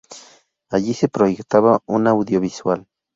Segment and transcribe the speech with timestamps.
[0.71, 2.87] Allí se proyectaba un audiovisual.